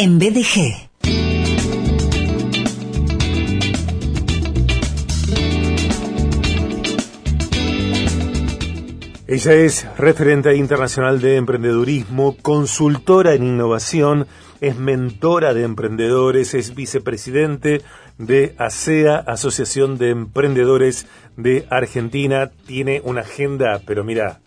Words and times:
en 0.00 0.20
BDG. 0.20 0.90
Ella 9.26 9.52
es 9.54 9.86
referente 9.98 10.54
internacional 10.54 11.20
de 11.20 11.34
emprendedurismo, 11.34 12.36
consultora 12.40 13.34
en 13.34 13.42
innovación, 13.42 14.28
es 14.60 14.76
mentora 14.76 15.52
de 15.52 15.64
emprendedores, 15.64 16.54
es 16.54 16.76
vicepresidente 16.76 17.82
de 18.18 18.54
ASEA, 18.56 19.16
Asociación 19.16 19.98
de 19.98 20.10
Emprendedores 20.10 21.08
de 21.36 21.66
Argentina. 21.70 22.52
Tiene 22.66 23.02
una 23.04 23.22
agenda, 23.22 23.82
pero 23.84 24.04
mira, 24.04 24.38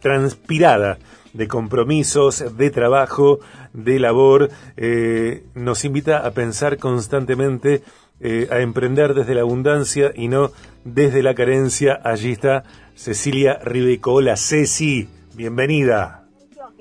transpirada 0.00 0.98
de 1.32 1.48
compromisos, 1.48 2.56
de 2.56 2.70
trabajo, 2.70 3.40
de 3.72 3.98
labor. 3.98 4.50
Eh, 4.76 5.44
nos 5.54 5.84
invita 5.84 6.26
a 6.26 6.30
pensar 6.32 6.78
constantemente, 6.78 7.82
eh, 8.20 8.48
a 8.50 8.60
emprender 8.60 9.14
desde 9.14 9.34
la 9.34 9.42
abundancia 9.42 10.12
y 10.14 10.28
no 10.28 10.50
desde 10.84 11.22
la 11.22 11.34
carencia. 11.34 12.00
Allí 12.04 12.32
está 12.32 12.64
Cecilia 12.94 13.58
Ribeco. 13.62 14.20
Ceci, 14.36 15.08
bienvenida. 15.34 16.22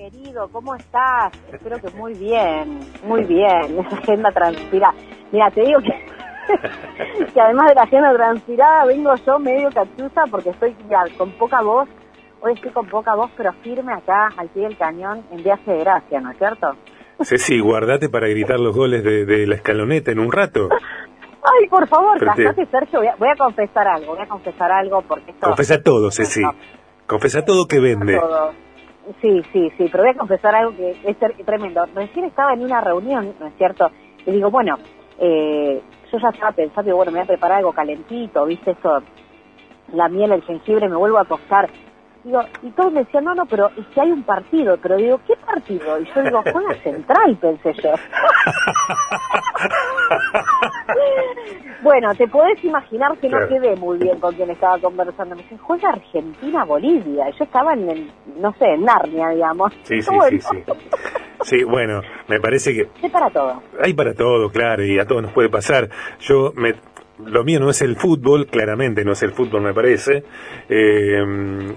Querido, 0.01 0.47
¿cómo 0.51 0.73
estás? 0.73 1.31
Espero 1.53 1.79
que 1.79 1.91
muy 1.95 2.15
bien, 2.15 2.79
muy 3.03 3.23
bien. 3.23 3.77
Esa 3.85 3.97
agenda 3.97 4.31
transpirada. 4.31 4.95
Mira, 5.31 5.51
te 5.51 5.61
digo 5.61 5.79
que, 5.79 7.27
que 7.33 7.39
además 7.39 7.69
de 7.69 7.75
la 7.75 7.83
agenda 7.83 8.11
transpirada, 8.11 8.85
vengo 8.85 9.13
yo 9.23 9.37
medio 9.37 9.69
cachuza 9.69 10.23
porque 10.31 10.49
estoy 10.49 10.75
con 11.19 11.29
poca 11.33 11.61
voz. 11.61 11.87
Hoy 12.43 12.53
estoy 12.53 12.71
con 12.71 12.87
poca 12.87 13.13
voz, 13.13 13.29
pero 13.37 13.53
firme 13.61 13.93
acá 13.93 14.29
al 14.35 14.49
pie 14.49 14.63
del 14.63 14.77
cañón 14.77 15.23
en 15.31 15.43
viaje 15.43 15.71
de 15.71 15.79
gracia, 15.79 16.19
¿no 16.19 16.31
es 16.31 16.37
cierto? 16.39 16.75
Ceci, 17.21 17.59
guardate 17.59 18.09
para 18.09 18.27
gritar 18.27 18.59
los 18.59 18.75
goles 18.75 19.03
de, 19.03 19.45
la 19.45 19.55
escaloneta 19.55 20.11
en 20.11 20.19
un 20.19 20.31
rato. 20.31 20.67
Ay, 20.71 21.67
por 21.69 21.87
favor, 21.87 22.19
cállate, 22.19 22.65
Sergio. 22.65 23.01
Voy 23.19 23.27
a, 23.29 23.35
confesar 23.35 23.87
algo, 23.87 24.15
voy 24.15 24.23
a 24.23 24.27
confesar 24.27 24.71
algo 24.71 25.03
porque 25.03 25.31
esto... 25.31 25.47
Confesa 25.47 25.83
todo, 25.83 26.09
Ceci. 26.09 26.41
Confesa 27.05 27.45
todo 27.45 27.67
que 27.67 27.79
vende. 27.79 28.19
Sí, 29.21 29.43
sí, 29.53 29.71
sí, 29.77 29.87
pero 29.91 30.03
voy 30.03 30.13
a 30.13 30.17
confesar 30.17 30.55
algo 30.55 30.75
que 30.75 30.97
es 31.03 31.17
tremendo. 31.45 31.85
Recién 31.93 32.25
estaba 32.25 32.53
en 32.53 32.63
una 32.63 32.81
reunión, 32.81 33.35
¿no 33.39 33.47
es 33.47 33.53
cierto? 33.57 33.91
Y 34.25 34.31
digo, 34.31 34.49
bueno, 34.49 34.77
eh, 35.19 35.81
yo 36.11 36.17
ya 36.17 36.29
estaba 36.29 36.51
pensando, 36.53 36.95
bueno, 36.95 37.11
me 37.11 37.19
voy 37.19 37.25
a 37.25 37.27
preparar 37.27 37.57
algo 37.59 37.71
calentito, 37.71 38.45
¿viste? 38.45 38.71
Eso, 38.71 39.03
la 39.93 40.07
miel, 40.09 40.31
el 40.31 40.41
jengibre, 40.41 40.89
me 40.89 40.95
vuelvo 40.95 41.19
a 41.19 41.21
acostar. 41.21 41.69
Digo, 42.23 42.43
y 42.61 42.69
todos 42.71 42.93
me 42.93 43.03
decían, 43.03 43.23
no, 43.23 43.33
no, 43.33 43.45
pero 43.45 43.71
es 43.77 43.85
que 43.87 44.01
hay 44.01 44.11
un 44.11 44.23
partido. 44.23 44.77
Pero 44.81 44.97
digo, 44.97 45.19
¿qué 45.25 45.35
partido? 45.37 45.99
Y 45.99 46.05
yo 46.05 46.23
digo, 46.23 46.43
juega 46.43 46.73
central, 46.83 47.37
pensé 47.37 47.73
yo. 47.73 47.93
bueno, 51.81 52.13
te 52.15 52.27
podés 52.27 52.63
imaginar 52.63 53.17
que 53.17 53.27
no 53.29 53.47
quedé 53.47 53.75
muy 53.75 53.97
bien 53.97 54.19
con 54.19 54.35
quien 54.35 54.51
estaba 54.51 54.77
conversando. 54.79 55.35
Me 55.35 55.41
dice, 55.41 55.57
juega 55.57 55.89
Argentina-Bolivia. 55.89 57.29
Yo 57.31 57.43
estaba 57.43 57.73
en, 57.73 58.11
no 58.37 58.53
sé, 58.53 58.65
en 58.65 58.85
Narnia, 58.85 59.29
digamos. 59.29 59.73
Sí, 59.83 60.01
sí, 60.01 60.15
sí, 60.29 60.41
sí. 60.41 60.63
Sí, 61.43 61.63
bueno, 61.63 62.01
me 62.27 62.39
parece 62.39 62.71
que... 62.71 62.87
Hay 63.01 63.09
para 63.09 63.29
todo. 63.31 63.63
Hay 63.81 63.93
para 63.95 64.13
todo, 64.13 64.51
claro, 64.51 64.85
y 64.85 64.99
a 64.99 65.05
todos 65.05 65.23
nos 65.23 65.31
puede 65.31 65.49
pasar. 65.49 65.89
Yo 66.19 66.51
me 66.55 66.75
lo 67.25 67.43
mío 67.43 67.59
no 67.59 67.69
es 67.69 67.81
el 67.81 67.95
fútbol, 67.95 68.47
claramente 68.47 69.03
no 69.03 69.13
es 69.13 69.23
el 69.23 69.31
fútbol 69.31 69.61
me 69.61 69.73
parece, 69.73 70.23
eh, 70.69 71.23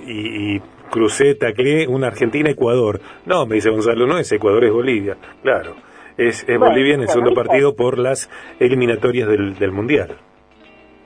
y, 0.07 0.55
y, 0.55 0.63
crucé, 0.91 1.35
taclé 1.35 1.87
una 1.89 2.09
Argentina-Ecuador. 2.09 3.01
No, 3.27 3.47
me 3.47 3.57
dice 3.57 3.71
Gonzalo, 3.71 4.07
no 4.07 4.19
es 4.19 4.31
Ecuador, 4.31 4.65
es 4.65 4.73
Bolivia. 4.73 5.17
Claro, 5.43 5.75
es, 6.17 6.47
Bolivia 6.47 6.95
en 6.95 7.03
el 7.03 7.09
segundo 7.09 7.35
partido 7.35 7.75
por 7.75 7.99
las 7.99 8.31
eliminatorias 8.61 9.29
del, 9.29 9.73
Mundial. 9.73 10.17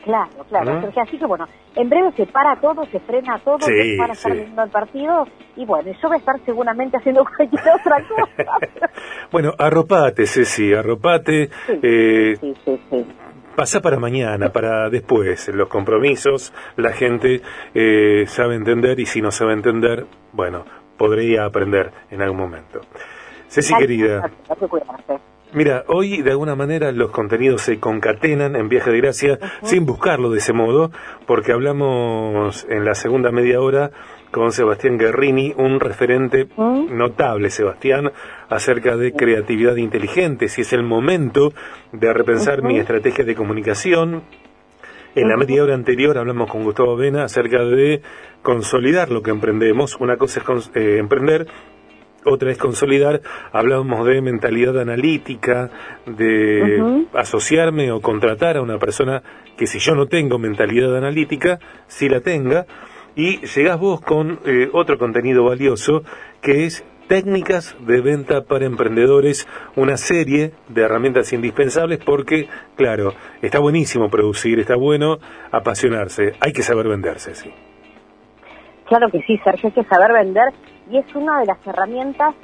Claro, 0.04 0.44
claro. 0.48 0.80
¿Mm? 0.80 0.98
así 1.00 1.18
que 1.18 1.26
bueno, 1.26 1.46
en 1.74 1.88
breve 1.88 2.12
se 2.12 2.26
para 2.26 2.56
todo, 2.60 2.84
se 2.86 2.98
frena 3.00 3.38
todo, 3.40 3.60
se 3.60 3.96
para 3.98 4.12
estar 4.14 4.32
viendo 4.32 4.62
el 4.62 4.70
partido 4.70 5.26
y 5.56 5.66
bueno, 5.66 5.90
yo 6.00 6.08
voy 6.08 6.16
a 6.16 6.18
estar 6.18 6.40
seguramente 6.46 6.96
haciendo 6.96 7.24
cualquier 7.36 7.62
otra 7.74 8.02
cosa. 8.08 8.90
bueno, 9.30 9.52
arropate, 9.58 10.26
Ceci, 10.26 10.72
arropate. 10.72 11.50
Eh, 11.82 12.36
sí, 12.40 12.54
sí, 12.64 12.80
sí 12.90 13.06
pasa 13.58 13.80
para 13.80 13.98
mañana, 13.98 14.52
para 14.52 14.88
después, 14.88 15.48
los 15.48 15.66
compromisos, 15.66 16.52
la 16.76 16.92
gente 16.92 17.42
eh, 17.74 18.22
sabe 18.28 18.54
entender 18.54 19.00
y 19.00 19.06
si 19.06 19.20
no 19.20 19.32
sabe 19.32 19.52
entender, 19.52 20.06
bueno, 20.32 20.64
podría 20.96 21.44
aprender 21.44 21.90
en 22.08 22.22
algún 22.22 22.38
momento. 22.38 22.82
Ceci 23.48 23.74
querida. 23.74 24.30
Mira, 25.52 25.82
hoy 25.88 26.22
de 26.22 26.30
alguna 26.30 26.54
manera 26.54 26.92
los 26.92 27.10
contenidos 27.10 27.62
se 27.62 27.80
concatenan 27.80 28.54
en 28.54 28.68
Viaje 28.68 28.92
de 28.92 28.98
Gracia 28.98 29.38
sin 29.64 29.86
buscarlo 29.86 30.30
de 30.30 30.38
ese 30.38 30.52
modo, 30.52 30.92
porque 31.26 31.50
hablamos 31.50 32.64
en 32.70 32.84
la 32.84 32.94
segunda 32.94 33.32
media 33.32 33.60
hora 33.60 33.90
con 34.30 34.52
Sebastián 34.52 34.98
Guerrini, 34.98 35.54
un 35.56 35.80
referente 35.80 36.48
¿Mm? 36.56 36.96
notable, 36.96 37.50
Sebastián, 37.50 38.12
acerca 38.48 38.96
de 38.96 39.12
creatividad 39.12 39.76
inteligente, 39.76 40.48
si 40.48 40.62
es 40.62 40.72
el 40.72 40.82
momento 40.82 41.52
de 41.92 42.12
repensar 42.12 42.62
mi 42.62 42.78
estrategia 42.78 43.24
de 43.24 43.34
comunicación. 43.34 44.22
En 45.14 45.28
la 45.28 45.36
media 45.36 45.64
hora 45.64 45.74
anterior 45.74 46.18
hablamos 46.18 46.50
con 46.50 46.62
Gustavo 46.62 46.94
Vena 46.96 47.24
acerca 47.24 47.64
de 47.64 48.02
consolidar 48.42 49.10
lo 49.10 49.22
que 49.22 49.30
emprendemos. 49.30 49.96
Una 49.98 50.16
cosa 50.16 50.40
es 50.40 50.70
eh, 50.74 50.98
emprender, 50.98 51.46
otra 52.24 52.50
es 52.50 52.58
consolidar. 52.58 53.22
Hablábamos 53.52 54.06
de 54.06 54.20
mentalidad 54.20 54.78
analítica, 54.78 55.70
de 56.06 57.06
asociarme 57.14 57.90
o 57.90 58.00
contratar 58.00 58.58
a 58.58 58.62
una 58.62 58.78
persona 58.78 59.22
que 59.56 59.66
si 59.66 59.78
yo 59.78 59.94
no 59.94 60.06
tengo 60.06 60.38
mentalidad 60.38 60.96
analítica, 60.96 61.58
si 61.86 62.08
la 62.08 62.20
tenga, 62.20 62.66
y 63.18 63.44
llegás 63.44 63.80
vos 63.80 64.00
con 64.00 64.38
eh, 64.46 64.70
otro 64.72 64.96
contenido 64.96 65.42
valioso 65.42 66.02
que 66.40 66.66
es 66.66 66.86
técnicas 67.08 67.76
de 67.80 68.00
venta 68.00 68.42
para 68.44 68.64
emprendedores, 68.64 69.48
una 69.74 69.96
serie 69.96 70.52
de 70.68 70.82
herramientas 70.82 71.32
indispensables 71.32 71.98
porque, 71.98 72.48
claro, 72.76 73.14
está 73.42 73.58
buenísimo 73.58 74.08
producir, 74.08 74.60
está 74.60 74.76
bueno 74.76 75.16
apasionarse, 75.50 76.34
hay 76.40 76.52
que 76.52 76.62
saber 76.62 76.86
venderse, 76.86 77.34
sí. 77.34 77.50
Claro 78.84 79.10
que 79.10 79.20
sí, 79.22 79.36
Sergio, 79.42 79.72
hay 79.74 79.82
que 79.82 79.88
saber 79.88 80.12
vender 80.12 80.52
y 80.88 80.98
es 80.98 81.14
una 81.16 81.40
de 81.40 81.46
las 81.46 81.66
herramientas 81.66 82.36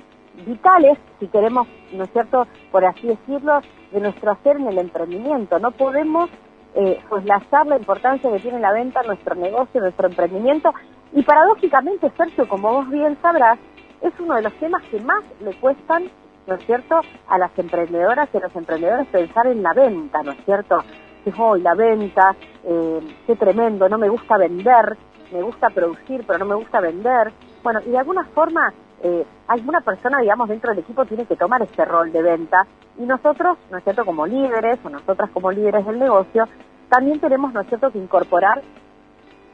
vitales, 0.45 0.99
si 1.21 1.29
queremos, 1.29 1.69
¿no 1.93 2.03
es 2.03 2.11
cierto?, 2.11 2.49
por 2.73 2.85
así 2.85 3.07
decirlo, 3.07 3.61
de 3.93 4.01
nuestro 4.01 4.33
hacer 4.33 4.57
en 4.57 4.67
el 4.67 4.79
emprendimiento. 4.79 5.57
No 5.61 5.71
podemos 5.71 6.31
eh, 6.75 7.01
soslayar 7.09 7.67
la 7.67 7.77
importancia 7.77 8.31
que 8.31 8.41
tiene 8.41 8.61
la 8.61 8.73
venta 8.73 9.01
en 9.01 9.07
nuestro 9.09 9.35
negocio, 9.35 9.81
nuestro 9.81 10.09
emprendimiento. 10.09 10.73
Y 11.13 11.23
paradójicamente, 11.23 12.11
Sergio, 12.17 12.49
como 12.49 12.73
vos 12.73 12.91
bien 12.91 13.17
sabrás, 13.23 13.59
es 14.01 14.13
uno 14.19 14.35
de 14.37 14.43
los 14.43 14.53
temas 14.55 14.83
que 14.91 15.01
más 15.01 15.23
le 15.41 15.55
cuestan, 15.55 16.11
¿no 16.47 16.55
es 16.55 16.67
cierto?, 16.67 17.01
a 17.29 17.39
las 17.39 17.57
emprendedoras 17.59 18.29
y 18.33 18.37
a 18.37 18.41
los 18.41 18.57
emprendedores 18.57 19.07
pensar 19.09 19.47
en 19.47 19.63
la 19.63 19.73
venta, 19.73 20.23
¿no 20.23 20.33
es 20.33 20.45
cierto? 20.45 20.79
Que 21.25 21.33
hoy 21.39 21.63
la 21.63 21.75
venta, 21.75 22.35
eh, 22.65 23.01
qué 23.27 23.37
tremendo, 23.37 23.89
no 23.89 23.97
me 23.97 24.09
gusta 24.09 24.37
vender, 24.37 24.97
me 25.33 25.43
gusta 25.43 25.71
producir, 25.71 26.25
pero 26.27 26.41
no 26.41 26.45
me 26.47 26.55
gusta 26.57 26.81
vender. 26.81 27.33
Bueno, 27.63 27.81
y 27.87 27.91
de 27.91 27.99
alguna 27.99 28.25
forma, 28.35 28.75
eh, 29.05 29.27
alguna 29.49 29.83
persona, 29.83 30.21
digamos, 30.21 30.49
dentro 30.49 30.71
del 30.71 30.79
equipo 30.79 31.05
tiene 31.05 31.27
que 31.27 31.37
tomar 31.37 31.61
este 31.61 31.85
rol 31.85 32.11
de 32.11 32.23
venta 32.23 32.67
y 32.99 33.03
nosotros, 33.03 33.59
¿no 33.71 33.77
es 33.77 33.85
cierto?, 33.85 34.03
como 34.07 34.27
líderes 34.27 34.79
o 34.83 34.89
nosotras 34.89 35.29
como 35.31 35.53
líderes 35.53 35.85
del 35.85 35.99
negocio, 35.99 36.49
también 36.89 37.21
tenemos, 37.21 37.53
¿no 37.53 37.61
es 37.61 37.69
cierto?, 37.69 37.91
que 37.91 37.99
incorporar 37.99 38.63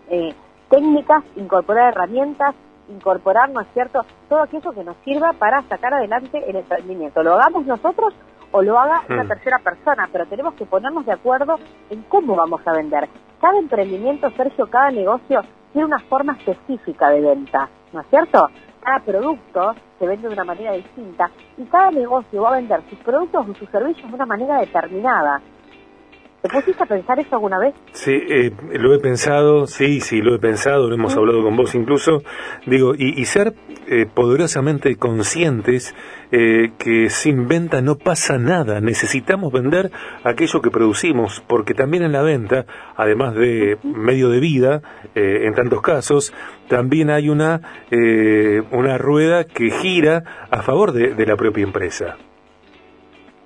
eh, 0.09 0.33
técnicas, 0.69 1.25
incorporar 1.35 1.89
herramientas, 1.89 2.55
incorporar, 2.89 3.51
¿no 3.51 3.61
es 3.61 3.67
cierto?, 3.75 4.07
todo 4.29 4.41
aquello 4.41 4.71
que 4.71 4.85
nos 4.85 4.97
sirva 5.05 5.33
para 5.33 5.63
sacar 5.63 5.95
adelante 5.95 6.49
el 6.49 6.55
emprendimiento. 6.55 7.21
Lo 7.25 7.35
hagamos 7.35 7.67
nosotros 7.67 8.15
o 8.53 8.63
lo 8.63 8.79
haga 8.79 9.03
una 9.09 9.25
hmm. 9.25 9.29
tercera 9.29 9.59
persona, 9.59 10.09
pero 10.13 10.27
tenemos 10.27 10.55
que 10.55 10.65
ponernos 10.65 11.05
de 11.07 11.13
acuerdo 11.13 11.57
en 11.89 12.03
cómo 12.03 12.37
vamos 12.37 12.61
a 12.65 12.73
vender. 12.73 13.09
Cada 13.41 13.59
emprendimiento, 13.59 14.31
Sergio, 14.37 14.71
cada 14.71 14.93
negocio 14.93 15.43
tiene 15.73 15.87
una 15.87 15.99
forma 15.99 16.35
específica 16.35 17.11
de 17.11 17.21
venta, 17.21 17.69
¿no 17.93 18.01
es 18.03 18.07
cierto? 18.11 18.49
Cada 18.81 19.01
producto 19.01 19.75
se 19.99 20.07
vende 20.07 20.29
de 20.29 20.35
una 20.35 20.45
manera 20.45 20.73
distinta 20.73 21.31
y 21.57 21.65
cada 21.65 21.91
negocio 21.91 22.43
va 22.43 22.51
a 22.51 22.57
vender 22.57 22.83
sus 22.89 22.99
productos 23.01 23.49
o 23.49 23.55
sus 23.55 23.69
servicios 23.69 24.09
de 24.09 24.15
una 24.15 24.27
manera 24.27 24.59
determinada. 24.61 25.41
¿Te 26.43 26.49
pusiste 26.49 26.83
a 26.83 26.87
pensar 26.87 27.19
eso 27.21 27.35
alguna 27.35 27.59
vez? 27.59 27.75
Sí, 27.93 28.13
eh, 28.13 28.51
lo 28.73 28.95
he 28.95 28.99
pensado, 28.99 29.67
sí, 29.67 30.01
sí, 30.01 30.23
lo 30.23 30.35
he 30.35 30.39
pensado, 30.39 30.89
lo 30.89 30.95
hemos 30.95 31.15
hablado 31.15 31.43
con 31.43 31.55
vos 31.55 31.75
incluso. 31.75 32.23
Digo, 32.65 32.95
y, 32.97 33.23
ser 33.27 33.53
eh, 33.87 34.07
poderosamente 34.07 34.97
conscientes 34.97 35.95
eh, 36.33 36.73
que 36.79 37.11
sin 37.11 37.47
venta 37.47 37.83
no 37.83 37.97
pasa 37.97 38.39
nada. 38.39 38.81
Necesitamos 38.81 39.53
vender 39.53 39.91
aquello 40.25 40.63
que 40.63 40.71
producimos, 40.71 41.43
porque 41.47 41.75
también 41.75 42.05
en 42.05 42.13
la 42.13 42.23
venta, 42.23 42.65
además 42.97 43.35
de 43.35 43.77
medio 43.83 44.31
de 44.31 44.41
vida, 44.41 44.81
en 45.15 45.55
tantos 45.55 45.83
casos, 45.83 46.33
también 46.69 47.11
hay 47.11 47.29
una, 47.29 47.85
una 48.71 48.97
rueda 48.97 49.45
que 49.45 49.71
gira 49.71 50.47
a 50.51 50.63
favor 50.63 50.93
de 50.93 51.27
la 51.27 51.37
propia 51.37 51.65
empresa. 51.65 52.17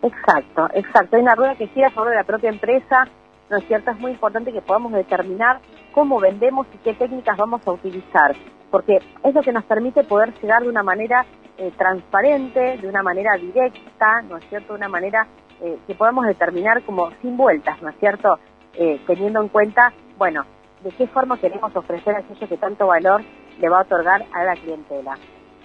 Exacto, 0.04 0.68
exacto. 0.74 1.16
Hay 1.16 1.22
una 1.22 1.34
rueda 1.34 1.54
que 1.54 1.66
gira 1.68 1.88
sobre 1.94 2.14
la 2.14 2.24
propia 2.24 2.50
empresa, 2.50 3.08
¿no 3.48 3.56
es 3.56 3.64
cierto? 3.66 3.90
Es 3.90 3.98
muy 3.98 4.12
importante 4.12 4.52
que 4.52 4.60
podamos 4.60 4.92
determinar 4.92 5.60
cómo 5.92 6.20
vendemos 6.20 6.66
y 6.74 6.78
qué 6.78 6.92
técnicas 6.92 7.38
vamos 7.38 7.66
a 7.66 7.70
utilizar, 7.70 8.36
porque 8.70 8.98
es 9.22 9.34
lo 9.34 9.40
que 9.40 9.52
nos 9.52 9.64
permite 9.64 10.04
poder 10.04 10.34
llegar 10.42 10.62
de 10.62 10.68
una 10.68 10.82
manera 10.82 11.24
eh, 11.56 11.72
transparente, 11.78 12.76
de 12.76 12.86
una 12.86 13.02
manera 13.02 13.30
directa, 13.38 14.20
¿no 14.28 14.36
es 14.36 14.44
cierto? 14.50 14.74
De 14.74 14.80
una 14.80 14.88
manera 14.88 15.26
eh, 15.62 15.78
que 15.86 15.94
podamos 15.94 16.26
determinar 16.26 16.82
como 16.82 17.10
sin 17.22 17.38
vueltas, 17.38 17.80
¿no 17.80 17.88
es 17.88 17.96
cierto? 17.98 18.38
Eh, 18.74 19.00
teniendo 19.06 19.40
en 19.40 19.48
cuenta, 19.48 19.90
bueno, 20.18 20.44
de 20.82 20.90
qué 20.90 21.06
forma 21.06 21.38
queremos 21.38 21.74
ofrecer 21.74 22.14
aquello 22.14 22.46
que 22.46 22.58
tanto 22.58 22.88
valor 22.88 23.22
le 23.58 23.68
va 23.70 23.78
a 23.78 23.82
otorgar 23.82 24.22
a 24.34 24.44
la 24.44 24.54
clientela. 24.54 25.16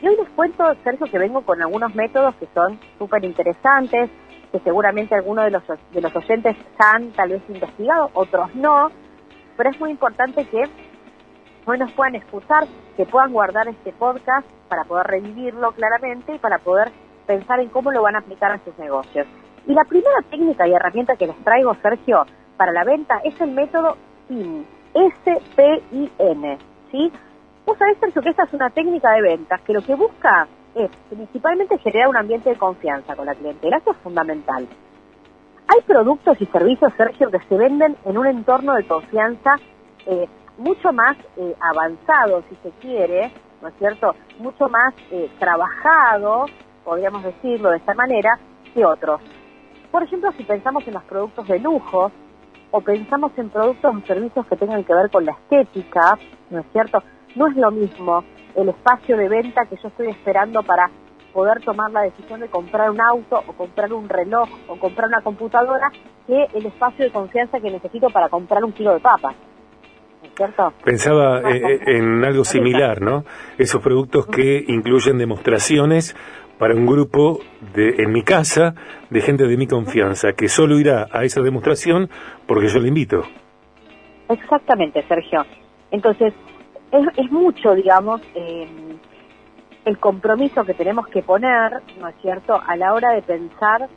Y 0.02 0.08
hoy 0.08 0.16
les 0.16 0.30
cuento, 0.30 0.64
Sergio, 0.84 1.08
que 1.08 1.20
vengo 1.20 1.42
con 1.42 1.62
algunos 1.62 1.94
métodos 1.94 2.36
que 2.36 2.48
son 2.54 2.80
súper 2.98 3.26
interesantes, 3.26 4.10
que 4.52 4.60
seguramente 4.60 5.16
algunos 5.16 5.46
de 5.46 5.52
los, 5.52 5.64
de 5.92 6.02
los 6.02 6.16
oyentes 6.16 6.56
han 6.78 7.12
tal 7.12 7.30
vez 7.30 7.42
investigado, 7.50 8.10
otros 8.14 8.54
no, 8.56 8.90
pero 9.58 9.70
es 9.70 9.80
muy 9.80 9.92
importante 9.92 10.46
que 10.46 10.64
hoy 11.66 11.78
nos 11.78 11.92
puedan 11.92 12.16
escuchar, 12.16 12.66
que 12.96 13.06
puedan 13.06 13.34
guardar 13.34 13.68
este 13.68 13.92
podcast 13.92 14.48
para 14.70 14.86
poder 14.86 15.08
revivirlo 15.08 15.72
claramente 15.74 16.36
y 16.36 16.40
para 16.40 16.60
poder 16.60 16.92
pensar 17.28 17.60
en 17.60 17.70
cómo 17.70 17.92
lo 17.92 18.02
van 18.02 18.16
a 18.16 18.20
aplicar 18.20 18.52
a 18.52 18.64
sus 18.64 18.78
negocios. 18.80 19.28
Y 19.68 19.74
la 19.74 19.84
primera 19.84 20.22
técnica 20.30 20.68
y 20.68 20.74
herramienta 20.74 21.16
que 21.16 21.28
les 21.28 21.38
traigo, 21.44 21.76
Sergio, 21.82 22.26
para 22.58 22.72
la 22.72 22.84
venta 22.84 23.20
es 23.24 23.40
el 23.42 23.52
método 23.52 23.98
SPIN, 24.26 24.66
S-P-I-N, 24.94 26.58
¿sí? 26.92 27.12
Vos 27.70 27.78
sabés, 27.78 28.00
Sergio, 28.00 28.24
que 28.24 28.30
esta 28.30 28.46
es 28.46 28.54
una 28.54 28.72
técnica 28.72 29.12
de 29.12 29.22
ventas 29.22 29.62
que 29.62 29.74
lo 29.74 29.84
que 29.84 29.94
busca 29.94 30.48
es 30.74 30.90
principalmente 31.08 31.78
generar 31.78 32.10
un 32.10 32.18
ambiente 32.18 32.50
de 32.50 32.56
confianza 32.56 33.16
con 33.16 33.28
la 33.28 33.36
clientela. 33.36 33.78
Eso 33.78 33.92
es 33.92 33.98
fundamental. 33.98 34.68
Hay 35.68 35.82
productos 35.86 36.42
y 36.42 36.48
servicios, 36.48 36.92
Sergio, 36.98 37.30
que 37.30 37.38
se 37.48 37.56
venden 37.56 37.96
en 38.06 38.18
un 38.18 38.26
entorno 38.26 38.74
de 38.74 38.88
confianza 38.88 39.52
eh, 40.08 40.28
mucho 40.58 40.92
más 40.92 41.16
eh, 41.38 41.56
avanzado, 41.60 42.44
si 42.50 42.56
se 42.64 42.72
quiere, 42.80 43.32
¿no 43.62 43.68
es 43.68 43.76
cierto? 43.78 44.16
Mucho 44.40 44.68
más 44.68 44.96
eh, 45.12 45.30
trabajado, 45.38 46.48
podríamos 46.84 47.24
decirlo 47.24 47.70
de 47.70 47.78
esta 47.78 47.94
manera, 47.94 48.40
que 48.74 48.84
otros. 48.84 49.22
Por 49.92 50.02
ejemplo, 50.02 50.32
si 50.32 50.44
pensamos 50.44 50.88
en 50.88 50.96
los 50.96 51.04
productos 51.04 51.48
de 51.48 51.60
lujo 51.60 52.12
o 52.72 52.82
pensamos 52.82 53.32
en 53.38 53.52
productos 53.52 53.96
o 53.96 54.08
servicios 54.08 54.48
que 54.48 54.56
tengan 54.56 54.84
que 54.84 54.96
ver 54.96 55.12
con 55.12 55.24
la 55.24 55.34
estética, 55.34 56.18
¿no 56.50 56.62
es 56.62 56.66
cierto? 56.72 57.04
No 57.36 57.48
es 57.48 57.56
lo 57.56 57.72
mismo 57.72 58.24
el 58.56 58.70
espacio 58.70 59.18
de 59.18 59.30
venta 59.30 59.66
que 59.66 59.76
yo 59.82 59.88
estoy 59.90 60.10
esperando 60.10 60.64
para 60.64 60.90
poder 61.34 61.62
tomar 61.62 61.92
la 61.92 62.02
decisión 62.02 62.40
de 62.40 62.48
comprar 62.48 62.90
un 62.90 63.00
auto 63.00 63.44
o 63.48 63.54
comprar 63.54 63.94
un 63.94 64.10
reloj 64.10 64.50
o 64.68 64.78
comprar 64.78 65.08
una 65.08 65.22
computadora 65.22 65.92
que 66.26 66.48
el 66.54 66.66
espacio 66.66 67.06
de 67.06 67.12
confianza 67.12 67.60
que 67.60 67.70
necesito 67.70 68.10
para 68.10 68.30
comprar 68.30 68.64
un 68.64 68.72
kilo 68.72 68.94
de 68.94 69.00
papas. 69.00 69.36
¿Cierto? 70.36 70.74
Pensaba 70.84 71.40
eh, 71.50 71.76
eh, 71.76 71.98
en 71.98 72.24
algo 72.26 72.44
similar, 72.44 73.02
¿no? 73.02 73.24
Esos 73.58 73.82
productos 73.82 74.26
que 74.28 74.64
incluyen 74.68 75.18
demostraciones 75.18 76.16
para 76.58 76.76
un 76.76 76.86
grupo 76.86 77.40
de, 77.74 78.04
en 78.04 78.12
mi 78.12 78.24
casa 78.24 78.76
de 79.10 79.22
gente 79.22 79.48
de 79.48 79.58
mi 79.58 79.66
confianza 79.66 80.34
que 80.34 80.50
solo 80.50 80.78
irá 80.78 81.08
a 81.12 81.24
esa 81.24 81.42
demostración 81.42 82.10
porque 82.48 82.68
yo 82.68 82.80
le 82.80 82.90
invito. 82.90 83.24
Exactamente, 84.28 85.04
Sergio. 85.08 85.46
Entonces, 85.90 86.34
es, 86.92 87.32
mucho, 87.32 87.76
digamos, 87.76 88.22
eh, 88.36 88.68
el 89.86 89.98
compromiso 90.00 90.64
que 90.64 90.74
tenemos 90.74 91.08
que 91.08 91.22
poner, 91.24 91.82
¿no 92.00 92.08
es 92.08 92.16
cierto?, 92.22 92.60
a 92.66 92.76
la 92.76 92.94
hora 92.94 93.12
de 93.12 93.22
pensar. 93.22 93.90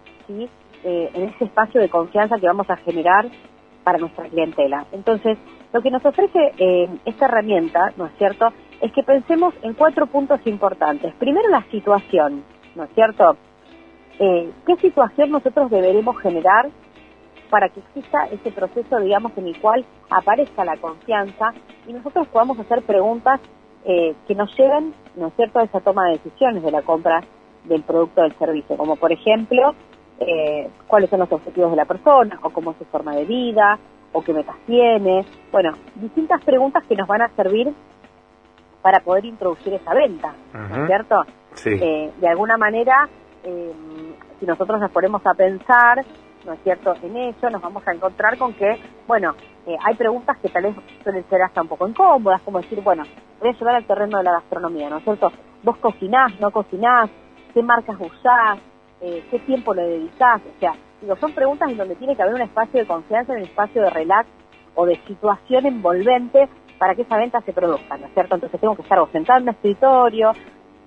Eh, 0.84 1.10
en 1.14 1.28
ese 1.28 1.44
espacio 1.44 1.80
de 1.80 1.88
confianza 1.88 2.38
que 2.38 2.46
vamos 2.46 2.68
a 2.68 2.76
generar 2.76 3.26
para 3.84 3.98
nuestra 3.98 4.28
clientela. 4.28 4.86
Entonces, 4.90 5.38
lo 5.72 5.80
que 5.80 5.90
nos 5.90 6.04
ofrece 6.04 6.52
eh, 6.58 6.88
esta 7.04 7.26
herramienta, 7.26 7.92
¿no 7.96 8.06
es 8.06 8.12
cierto?, 8.18 8.52
es 8.80 8.90
que 8.92 9.02
pensemos 9.02 9.54
en 9.62 9.74
cuatro 9.74 10.06
puntos 10.06 10.40
importantes. 10.44 11.14
Primero, 11.14 11.48
la 11.50 11.62
situación, 11.70 12.42
¿no 12.74 12.84
es 12.84 12.90
cierto? 12.94 13.36
¿Qué 14.18 14.76
situación 14.80 15.30
nosotros 15.30 15.70
deberemos 15.70 16.18
generar 16.20 16.68
para 17.52 17.68
que 17.68 17.80
exista 17.80 18.24
ese 18.32 18.50
proceso, 18.50 18.98
digamos, 18.98 19.36
en 19.36 19.46
el 19.46 19.60
cual 19.60 19.84
aparezca 20.08 20.64
la 20.64 20.78
confianza 20.78 21.52
y 21.86 21.92
nosotros 21.92 22.26
podamos 22.28 22.58
hacer 22.58 22.80
preguntas 22.80 23.40
eh, 23.84 24.14
que 24.26 24.34
nos 24.34 24.56
lleven, 24.56 24.94
¿no 25.16 25.26
es 25.26 25.34
cierto?, 25.34 25.58
a 25.58 25.64
esa 25.64 25.80
toma 25.80 26.06
de 26.06 26.12
decisiones 26.12 26.62
de 26.62 26.70
la 26.70 26.80
compra 26.80 27.20
del 27.64 27.82
producto 27.82 28.22
o 28.22 28.24
del 28.24 28.32
servicio, 28.38 28.78
como 28.78 28.96
por 28.96 29.12
ejemplo, 29.12 29.74
eh, 30.20 30.70
cuáles 30.86 31.10
son 31.10 31.18
los 31.18 31.30
objetivos 31.30 31.72
de 31.72 31.76
la 31.76 31.84
persona, 31.84 32.40
o 32.42 32.48
cómo 32.48 32.70
es 32.70 32.78
su 32.78 32.86
forma 32.86 33.14
de 33.14 33.26
vida, 33.26 33.78
o 34.12 34.22
qué 34.22 34.32
metas 34.32 34.56
tiene. 34.64 35.26
Bueno, 35.52 35.72
distintas 35.96 36.42
preguntas 36.42 36.82
que 36.88 36.96
nos 36.96 37.06
van 37.06 37.20
a 37.20 37.28
servir 37.36 37.70
para 38.80 39.00
poder 39.00 39.26
introducir 39.26 39.74
esa 39.74 39.92
venta, 39.92 40.32
¿no 40.54 40.84
es 40.84 40.86
cierto? 40.86 41.22
Sí. 41.52 41.70
Eh, 41.78 42.12
de 42.18 42.28
alguna 42.28 42.56
manera, 42.56 43.10
si 44.40 44.46
nosotros 44.46 44.80
nos 44.80 44.90
ponemos 44.90 45.20
a 45.26 45.34
pensar, 45.34 46.02
¿no 46.44 46.52
es 46.52 46.62
cierto?, 46.62 46.94
en 47.02 47.16
eso 47.16 47.50
nos 47.50 47.62
vamos 47.62 47.86
a 47.86 47.92
encontrar 47.92 48.36
con 48.38 48.54
que, 48.54 48.80
bueno, 49.06 49.34
eh, 49.66 49.76
hay 49.84 49.94
preguntas 49.94 50.36
que 50.38 50.48
tal 50.48 50.64
vez 50.64 50.76
suelen 51.02 51.24
ser 51.28 51.42
hasta 51.42 51.62
un 51.62 51.68
poco 51.68 51.88
incómodas, 51.88 52.40
como 52.42 52.60
decir, 52.60 52.80
bueno, 52.82 53.04
voy 53.40 53.50
a 53.50 53.52
llevar 53.52 53.76
al 53.76 53.86
terreno 53.86 54.18
de 54.18 54.24
la 54.24 54.32
gastronomía, 54.32 54.90
¿no 54.90 54.98
es 54.98 55.04
cierto? 55.04 55.32
Vos 55.62 55.76
cocinás, 55.78 56.38
no 56.40 56.50
cocinás, 56.50 57.10
qué 57.54 57.62
marcas 57.62 57.96
usás, 58.00 58.58
eh, 59.00 59.24
qué 59.30 59.38
tiempo 59.40 59.74
le 59.74 59.82
dedicás, 59.82 60.40
o 60.40 60.60
sea, 60.60 60.72
digo, 61.00 61.16
son 61.16 61.32
preguntas 61.32 61.70
en 61.70 61.76
donde 61.76 61.96
tiene 61.96 62.16
que 62.16 62.22
haber 62.22 62.34
un 62.34 62.42
espacio 62.42 62.80
de 62.80 62.86
confianza, 62.86 63.32
un 63.32 63.38
espacio 63.40 63.82
de 63.82 63.90
relax 63.90 64.28
o 64.74 64.86
de 64.86 64.96
situación 65.06 65.66
envolvente 65.66 66.48
para 66.78 66.94
que 66.94 67.02
esa 67.02 67.16
venta 67.16 67.40
se 67.42 67.52
produzca, 67.52 67.96
¿no 67.96 68.06
es 68.06 68.14
cierto? 68.14 68.34
Entonces 68.34 68.60
tengo 68.60 68.74
que 68.74 68.82
estar 68.82 68.98
o 68.98 69.06
sentado 69.08 69.38
en 69.40 69.48
el 69.48 69.54
escritorio 69.54 70.32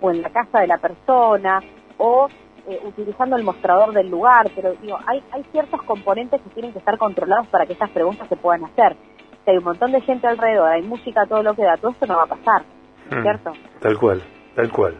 o 0.02 0.12
en 0.12 0.22
la 0.22 0.30
casa 0.30 0.60
de 0.60 0.68
la 0.68 0.78
persona 0.78 1.62
o 1.98 2.28
eh, 2.68 2.80
utilizando 2.84 3.36
el 3.36 3.44
mostrador 3.44 3.94
del 3.94 4.10
lugar, 4.10 4.50
pero 4.56 4.74
digo, 4.82 4.98
hay, 5.06 5.24
hay 5.32 5.44
ciertos 5.52 5.82
componentes 5.84 6.42
que 6.42 6.50
tienen 6.50 6.74
que 6.74 6.80
estar 6.80 6.98
controlados 6.98 7.48
para 7.48 7.66
que 7.66 7.74
esas 7.74 7.90
preguntas 7.90 8.28
se 8.28 8.36
puedan 8.36 8.64
hacer. 8.66 8.96
Si 9.44 9.52
hay 9.52 9.58
un 9.58 9.64
montón 9.64 9.92
de 9.92 10.02
gente 10.02 10.28
alrededor, 10.28 10.70
hay 10.70 10.82
música, 10.82 11.26
todo 11.28 11.44
lo 11.44 11.54
que 11.54 11.64
da, 11.64 11.78
todo 11.78 11.92
esto 11.92 12.06
no 12.08 12.18
va 12.18 12.24
a 12.24 12.28
pasar, 12.28 12.64
mm, 13.12 13.22
¿cierto? 13.22 13.54
Tal 13.80 13.98
cual, 13.98 14.24
tal 14.56 14.72
cual. 14.72 14.96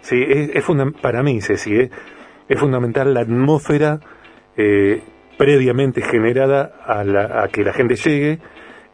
Sí, 0.00 0.24
es, 0.26 0.50
es 0.54 0.64
para 1.02 1.22
mí, 1.22 1.40
Ceci, 1.40 1.74
¿eh? 1.74 1.90
es 2.48 2.58
fundamental 2.58 3.12
la 3.12 3.20
atmósfera 3.20 4.00
eh, 4.56 5.02
previamente 5.36 6.02
generada 6.02 6.72
a, 6.84 7.04
la, 7.04 7.42
a, 7.42 7.48
que 7.48 7.62
la 7.62 7.72
gente 7.72 7.96
llegue 7.96 8.38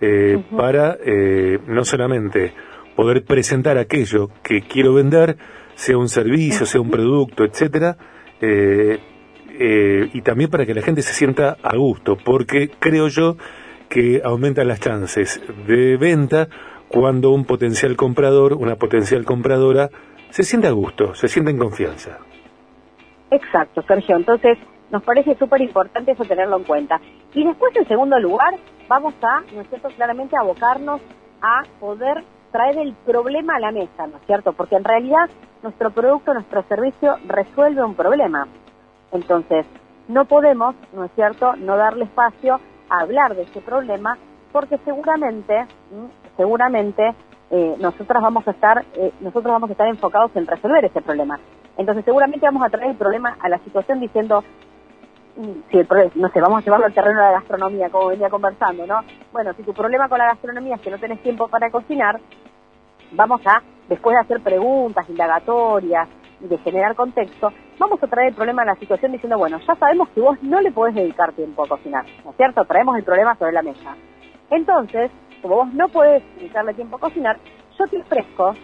eh, 0.00 0.42
para 0.56 0.98
eh, 1.04 1.58
no 1.66 1.84
solamente 1.84 2.52
poder 2.96 3.24
presentar 3.24 3.78
aquello 3.78 4.28
que 4.42 4.62
quiero 4.62 4.94
vender, 4.94 5.36
sea 5.74 5.98
un 5.98 6.08
servicio, 6.08 6.66
sea 6.66 6.80
un 6.80 6.90
producto, 6.90 7.44
etcétera, 7.44 7.96
eh, 8.40 8.98
eh, 9.58 10.10
y 10.12 10.22
también 10.22 10.50
para 10.50 10.66
que 10.66 10.74
la 10.74 10.82
gente 10.82 11.02
se 11.02 11.12
sienta 11.12 11.56
a 11.62 11.76
gusto, 11.76 12.16
porque 12.16 12.70
creo 12.78 13.08
yo 13.08 13.36
que 13.88 14.20
aumentan 14.24 14.68
las 14.68 14.80
chances 14.80 15.40
de 15.66 15.96
venta 15.96 16.48
cuando 16.88 17.30
un 17.30 17.44
potencial 17.44 17.96
comprador, 17.96 18.54
una 18.54 18.76
potencial 18.76 19.24
compradora, 19.24 19.90
se 20.30 20.42
siente 20.42 20.68
a 20.68 20.72
gusto, 20.72 21.14
se 21.14 21.28
siente 21.28 21.50
en 21.50 21.58
confianza. 21.58 22.18
Exacto, 23.30 23.82
Sergio. 23.82 24.16
Entonces, 24.16 24.58
nos 24.90 25.02
parece 25.02 25.36
súper 25.36 25.60
importante 25.60 26.12
eso 26.12 26.24
tenerlo 26.24 26.56
en 26.56 26.64
cuenta. 26.64 27.00
Y 27.34 27.44
después, 27.44 27.74
en 27.76 27.86
segundo 27.88 28.18
lugar, 28.18 28.54
vamos 28.88 29.14
a, 29.22 29.42
¿no 29.52 29.60
es 29.60 29.68
cierto?, 29.68 29.88
claramente 29.88 30.36
abocarnos 30.36 31.00
a 31.40 31.62
poder 31.80 32.24
traer 32.52 32.78
el 32.78 32.94
problema 33.04 33.56
a 33.56 33.60
la 33.60 33.72
mesa, 33.72 34.06
¿no 34.06 34.16
es 34.18 34.26
cierto? 34.26 34.52
Porque 34.52 34.76
en 34.76 34.84
realidad 34.84 35.28
nuestro 35.64 35.90
producto, 35.90 36.32
nuestro 36.34 36.62
servicio 36.64 37.16
resuelve 37.26 37.82
un 37.82 37.94
problema. 37.94 38.46
Entonces, 39.10 39.66
no 40.06 40.26
podemos, 40.26 40.76
¿no 40.92 41.04
es 41.04 41.10
cierto?, 41.14 41.56
no 41.56 41.76
darle 41.76 42.04
espacio 42.04 42.60
a 42.88 43.00
hablar 43.00 43.34
de 43.34 43.42
ese 43.42 43.60
problema 43.60 44.16
porque 44.52 44.78
seguramente, 44.84 45.66
seguramente 46.36 47.14
eh, 47.50 47.76
nosotros 47.80 48.22
vamos 48.22 48.46
a 48.46 48.50
estar, 48.52 48.84
eh, 48.94 49.10
nosotros 49.20 49.52
vamos 49.52 49.70
a 49.70 49.72
estar 49.72 49.88
enfocados 49.88 50.30
en 50.36 50.46
resolver 50.46 50.84
ese 50.84 51.00
problema. 51.00 51.40
Entonces, 51.76 52.04
seguramente 52.04 52.46
vamos 52.46 52.62
a 52.62 52.68
traer 52.70 52.90
el 52.90 52.96
problema 52.96 53.36
a 53.40 53.48
la 53.48 53.58
situación 53.58 54.00
diciendo, 54.00 54.44
mm, 55.36 55.70
si 55.70 55.78
el 55.78 55.88
no 56.14 56.28
sé, 56.28 56.40
vamos 56.40 56.58
a 56.58 56.64
llevarlo 56.64 56.86
al 56.86 56.94
terreno 56.94 57.20
de 57.20 57.26
la 57.26 57.32
gastronomía, 57.32 57.88
como 57.90 58.08
venía 58.08 58.28
conversando, 58.28 58.86
¿no? 58.86 59.00
Bueno, 59.32 59.52
si 59.54 59.62
tu 59.62 59.72
problema 59.72 60.08
con 60.08 60.18
la 60.18 60.26
gastronomía 60.26 60.76
es 60.76 60.82
que 60.82 60.90
no 60.90 60.98
tenés 60.98 61.20
tiempo 61.22 61.48
para 61.48 61.70
cocinar, 61.70 62.20
vamos 63.14 63.40
a, 63.46 63.62
después 63.88 64.14
de 64.14 64.20
hacer 64.20 64.40
preguntas, 64.40 65.08
indagatorias 65.08 66.08
y 66.40 66.48
de 66.48 66.58
generar 66.58 66.94
contexto, 66.94 67.52
vamos 67.78 68.02
a 68.02 68.06
traer 68.06 68.28
el 68.28 68.34
problema 68.34 68.62
a 68.62 68.66
la 68.66 68.74
situación 68.76 69.12
diciendo, 69.12 69.38
bueno, 69.38 69.58
ya 69.66 69.74
sabemos 69.76 70.08
que 70.10 70.20
vos 70.20 70.42
no 70.42 70.60
le 70.60 70.72
podés 70.72 70.94
dedicar 70.94 71.32
tiempo 71.32 71.64
a 71.64 71.68
cocinar, 71.68 72.04
¿no 72.24 72.30
es 72.30 72.36
cierto? 72.36 72.64
Traemos 72.64 72.96
el 72.96 73.04
problema 73.04 73.36
sobre 73.36 73.52
la 73.52 73.62
mesa. 73.62 73.96
Entonces, 74.50 75.10
como 75.42 75.56
vos 75.56 75.74
no 75.74 75.88
podés 75.88 76.22
dedicarle 76.36 76.74
tiempo 76.74 76.96
a 76.96 77.00
cocinar, 77.00 77.38
yo 77.78 77.86
te 77.86 77.98
ofrezco 77.98 78.54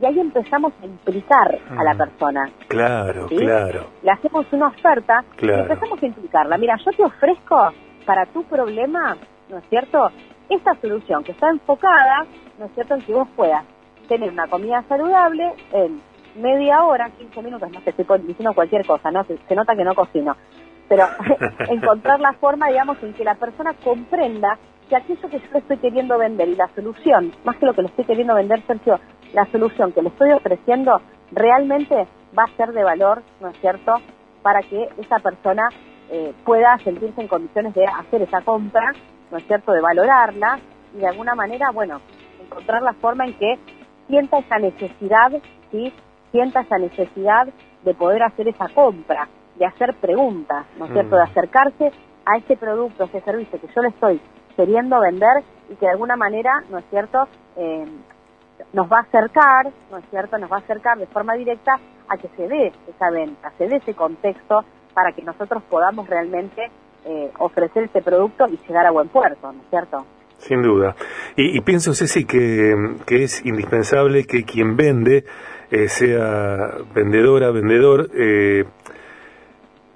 y 0.00 0.06
ahí 0.06 0.20
empezamos 0.20 0.72
a 0.82 0.86
implicar 0.86 1.58
a 1.70 1.82
la 1.82 1.94
persona. 1.94 2.50
Claro, 2.68 3.26
claro. 3.28 3.86
Le 4.02 4.10
hacemos 4.10 4.46
una 4.52 4.68
oferta 4.68 5.24
y 5.40 5.48
empezamos 5.48 6.02
a 6.02 6.06
implicarla. 6.06 6.58
Mira, 6.58 6.76
yo 6.84 6.90
te 6.92 7.02
ofrezco 7.02 7.72
para 8.04 8.26
tu 8.26 8.44
problema, 8.44 9.16
¿no 9.48 9.58
es 9.58 9.64
cierto? 9.68 10.10
Esta 10.48 10.74
solución 10.80 11.24
que 11.24 11.32
está 11.32 11.48
enfocada, 11.48 12.26
¿no 12.58 12.66
es 12.66 12.72
cierto?, 12.74 12.94
en 12.94 13.02
que 13.02 13.12
vos 13.12 13.28
puedas 13.34 13.64
tener 14.08 14.30
una 14.30 14.46
comida 14.48 14.84
saludable 14.88 15.52
en 15.72 16.00
media 16.36 16.84
hora, 16.84 17.10
15 17.10 17.42
minutos, 17.42 17.70
no 17.70 17.80
sé, 17.80 17.90
estoy 17.90 18.18
diciendo 18.20 18.54
cualquier 18.54 18.86
cosa, 18.86 19.10
¿no? 19.10 19.24
Se, 19.24 19.54
nota 19.54 19.74
que 19.74 19.84
no 19.84 19.94
cocino. 19.94 20.36
Pero 20.88 21.06
encontrar 21.68 22.20
la 22.20 22.32
forma, 22.34 22.68
digamos, 22.68 23.02
en 23.02 23.14
que 23.14 23.24
la 23.24 23.34
persona 23.34 23.74
comprenda 23.82 24.58
que 24.88 24.96
aquello 24.96 25.28
que 25.28 25.40
yo 25.40 25.58
estoy 25.58 25.78
queriendo 25.78 26.16
vender 26.18 26.48
y 26.48 26.54
la 26.54 26.68
solución, 26.74 27.32
más 27.44 27.56
que 27.56 27.66
lo 27.66 27.74
que 27.74 27.82
le 27.82 27.88
estoy 27.88 28.04
queriendo 28.04 28.34
vender, 28.34 28.62
Sergio, 28.66 29.00
la 29.32 29.46
solución 29.46 29.92
que 29.92 30.02
le 30.02 30.08
estoy 30.08 30.30
ofreciendo 30.30 31.00
realmente 31.32 32.06
va 32.38 32.44
a 32.44 32.56
ser 32.56 32.72
de 32.72 32.84
valor, 32.84 33.22
¿no 33.40 33.48
es 33.48 33.58
cierto?, 33.60 33.94
para 34.42 34.62
que 34.62 34.88
esa 34.98 35.18
persona 35.18 35.68
eh, 36.08 36.32
pueda 36.44 36.78
sentirse 36.84 37.20
en 37.20 37.26
condiciones 37.26 37.74
de 37.74 37.84
hacer 37.84 38.22
esa 38.22 38.42
compra, 38.42 38.92
¿no 39.30 39.38
es 39.38 39.46
cierto?, 39.46 39.72
de 39.72 39.80
valorarla 39.80 40.60
y 40.94 40.98
de 40.98 41.08
alguna 41.08 41.34
manera, 41.34 41.70
bueno, 41.72 42.00
encontrar 42.40 42.82
la 42.82 42.92
forma 42.92 43.24
en 43.26 43.34
que 43.34 43.58
sienta 44.06 44.38
esa 44.38 44.58
necesidad, 44.58 45.32
¿sí?, 45.70 45.92
sienta 46.32 46.60
esa 46.60 46.78
necesidad 46.78 47.48
de 47.82 47.94
poder 47.94 48.22
hacer 48.22 48.48
esa 48.48 48.68
compra, 48.68 49.28
de 49.54 49.64
hacer 49.64 49.94
preguntas, 49.94 50.66
¿no 50.78 50.86
es 50.86 50.92
cierto?, 50.92 51.16
mm. 51.16 51.18
de 51.18 51.24
acercarse 51.24 51.92
a 52.24 52.36
ese 52.36 52.56
producto, 52.56 53.04
a 53.04 53.06
ese 53.06 53.20
servicio 53.20 53.60
que 53.60 53.68
yo 53.68 53.82
le 53.82 53.88
estoy 53.88 54.20
queriendo 54.56 55.00
vender 55.00 55.44
y 55.70 55.76
que 55.76 55.86
de 55.86 55.92
alguna 55.92 56.16
manera, 56.16 56.62
¿no 56.70 56.78
es 56.78 56.84
cierto?, 56.90 57.28
eh, 57.56 57.86
nos 58.72 58.90
va 58.90 58.98
a 58.98 59.02
acercar, 59.02 59.70
¿no 59.90 59.98
es 59.98 60.04
cierto?, 60.10 60.38
nos 60.38 60.50
va 60.50 60.56
a 60.56 60.60
acercar 60.60 60.98
de 60.98 61.06
forma 61.06 61.34
directa 61.34 61.78
a 62.08 62.16
que 62.16 62.28
se 62.36 62.48
dé 62.48 62.72
esa 62.88 63.10
venta, 63.10 63.52
se 63.58 63.68
dé 63.68 63.76
ese 63.76 63.94
contexto 63.94 64.64
para 64.94 65.12
que 65.12 65.22
nosotros 65.22 65.62
podamos 65.68 66.08
realmente 66.08 66.70
eh, 67.04 67.30
ofrecer 67.38 67.84
ese 67.84 68.02
producto 68.02 68.46
y 68.48 68.58
llegar 68.66 68.86
a 68.86 68.90
buen 68.90 69.08
puerto, 69.08 69.52
¿no 69.52 69.60
es 69.60 69.68
cierto? 69.70 70.04
Sin 70.38 70.62
duda. 70.62 70.94
Y, 71.36 71.60
pienso, 71.62 71.94
Ceci, 71.94 72.24
que, 72.24 72.74
que, 73.04 73.24
es 73.24 73.44
indispensable 73.44 74.24
que 74.24 74.44
quien 74.44 74.76
vende, 74.76 75.24
eh, 75.70 75.88
sea 75.88 76.76
vendedora, 76.94 77.50
vendedor, 77.50 78.10
eh, 78.14 78.64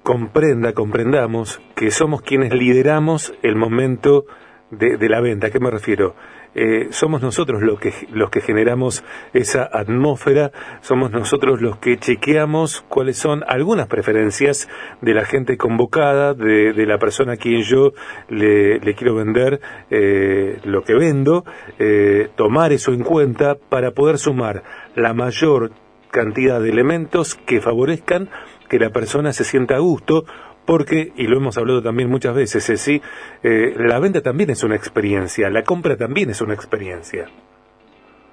comprenda, 0.03 0.73
comprendamos 0.73 1.61
que 1.75 1.91
somos 1.91 2.21
quienes 2.21 2.53
lideramos 2.53 3.33
el 3.43 3.55
momento 3.55 4.25
de, 4.71 4.97
de 4.97 5.09
la 5.09 5.21
venta. 5.21 5.47
¿A 5.47 5.49
qué 5.51 5.59
me 5.59 5.71
refiero? 5.71 6.15
Eh, 6.53 6.87
somos 6.91 7.21
nosotros 7.21 7.61
los 7.61 7.79
que, 7.79 7.93
los 8.11 8.29
que 8.29 8.41
generamos 8.41 9.03
esa 9.33 9.63
atmósfera, 9.71 10.51
somos 10.81 11.11
nosotros 11.11 11.61
los 11.61 11.77
que 11.77 11.97
chequeamos 11.97 12.83
cuáles 12.89 13.17
son 13.17 13.43
algunas 13.47 13.87
preferencias 13.87 14.67
de 15.01 15.13
la 15.13 15.25
gente 15.25 15.57
convocada, 15.57 16.33
de, 16.33 16.85
la 16.85 16.97
persona 16.97 17.33
a 17.33 17.37
quien 17.37 17.61
yo 17.61 17.93
le, 18.27 18.79
quiero 18.95 19.15
vender 19.15 19.61
eh, 19.89 20.59
lo 20.65 20.83
que 20.83 20.93
vendo, 20.93 21.45
eh, 21.79 22.29
tomar 22.35 22.73
eso 22.73 22.91
en 22.91 23.03
cuenta 23.03 23.55
para 23.55 23.91
poder 23.91 24.17
sumar 24.17 24.63
la 24.95 25.13
mayor 25.13 25.71
cantidad 26.11 26.59
de 26.59 26.69
elementos 26.69 27.35
que 27.35 27.61
favorezcan 27.61 28.29
que 28.69 28.79
la 28.79 28.89
persona 28.89 29.33
se 29.33 29.43
sienta 29.43 29.75
a 29.75 29.79
gusto 29.79 30.25
porque, 30.65 31.11
y 31.15 31.27
lo 31.27 31.37
hemos 31.37 31.57
hablado 31.57 31.81
también 31.81 32.09
muchas 32.09 32.35
veces, 32.35 32.65
Ceci, 32.65 33.01
eh, 33.43 33.73
la 33.77 33.99
venta 33.99 34.21
también 34.21 34.49
es 34.49 34.63
una 34.63 34.75
experiencia, 34.75 35.49
la 35.49 35.63
compra 35.63 35.97
también 35.97 36.29
es 36.29 36.41
una 36.41 36.53
experiencia. 36.53 37.27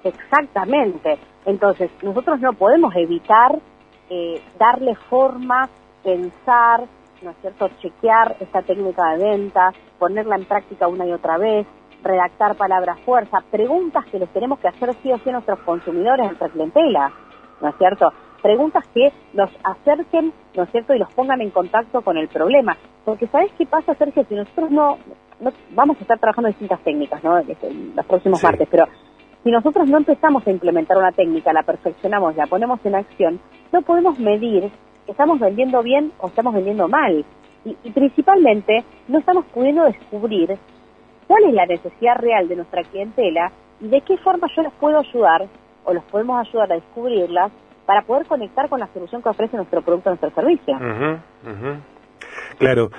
Exactamente. 0.03 1.17
Entonces, 1.45 1.89
nosotros 2.01 2.39
no 2.39 2.53
podemos 2.53 2.95
evitar 2.95 3.59
eh, 4.09 4.41
darle 4.57 4.95
forma, 5.09 5.69
pensar, 6.03 6.85
¿no 7.21 7.31
es 7.31 7.37
cierto?, 7.41 7.69
chequear 7.81 8.37
esta 8.39 8.61
técnica 8.61 9.11
de 9.11 9.23
venta, 9.23 9.71
ponerla 9.97 10.35
en 10.35 10.45
práctica 10.45 10.87
una 10.87 11.05
y 11.05 11.11
otra 11.11 11.37
vez, 11.37 11.67
redactar 12.03 12.55
palabras 12.55 12.99
fuerza, 13.01 13.39
preguntas 13.51 14.05
que 14.05 14.19
les 14.19 14.29
tenemos 14.29 14.59
que 14.59 14.69
hacer 14.69 14.95
sí 15.03 15.11
o 15.11 15.17
sí 15.17 15.29
a 15.29 15.33
nuestros 15.33 15.59
consumidores, 15.59 16.21
a 16.21 16.27
nuestra 16.27 16.49
clientela, 16.49 17.11
¿no 17.61 17.69
es 17.69 17.75
cierto? 17.77 18.13
Preguntas 18.39 18.83
que 18.93 19.11
los 19.33 19.49
acerquen, 19.63 20.33
¿no 20.55 20.63
es 20.63 20.71
cierto?, 20.71 20.93
y 20.93 20.99
los 20.99 21.11
pongan 21.13 21.41
en 21.41 21.49
contacto 21.51 22.01
con 22.01 22.17
el 22.17 22.27
problema. 22.27 22.77
Porque 23.05 23.27
¿sabes 23.27 23.51
qué 23.57 23.65
pasa, 23.65 23.95
Sergio? 23.95 24.25
Si 24.27 24.35
nosotros 24.35 24.71
no, 24.71 24.97
no 25.39 25.51
vamos 25.71 25.97
a 25.97 26.01
estar 26.01 26.19
trabajando 26.19 26.49
distintas 26.49 26.79
técnicas, 26.81 27.23
¿no?, 27.23 27.41
los 27.41 28.05
próximos 28.05 28.43
martes, 28.43 28.67
pero 28.69 28.87
si 29.43 29.51
nosotros 29.51 29.87
no 29.89 29.97
empezamos 29.97 30.45
a 30.45 30.51
implementar 30.51 30.97
una 30.97 31.11
técnica, 31.11 31.53
la 31.53 31.63
perfeccionamos, 31.63 32.35
la 32.35 32.47
ponemos 32.47 32.79
en 32.85 32.95
acción, 32.95 33.39
no 33.71 33.81
podemos 33.81 34.19
medir 34.19 34.69
si 35.05 35.11
estamos 35.11 35.39
vendiendo 35.39 35.81
bien 35.81 36.11
o 36.19 36.27
estamos 36.27 36.53
vendiendo 36.53 36.87
mal. 36.87 37.23
Y, 37.65 37.75
y 37.83 37.91
principalmente 37.91 38.83
no 39.07 39.19
estamos 39.19 39.45
pudiendo 39.53 39.83
descubrir 39.83 40.57
cuál 41.27 41.43
es 41.45 41.53
la 41.53 41.65
necesidad 41.65 42.15
real 42.17 42.47
de 42.47 42.55
nuestra 42.55 42.83
clientela 42.83 43.51
y 43.79 43.87
de 43.87 44.01
qué 44.01 44.17
forma 44.17 44.47
yo 44.55 44.63
les 44.63 44.73
puedo 44.73 44.99
ayudar 44.99 45.47
o 45.85 45.93
los 45.93 46.03
podemos 46.05 46.47
ayudar 46.47 46.71
a 46.71 46.75
descubrirlas 46.75 47.51
para 47.89 48.03
poder 48.03 48.27
conectar 48.27 48.69
con 48.69 48.79
la 48.79 48.87
solución 48.93 49.23
que 49.23 49.29
ofrece 49.29 49.57
nuestro 49.57 49.81
producto, 49.81 50.11
nuestro 50.11 50.29
servicio. 50.29 50.77
Claro, 52.59 52.91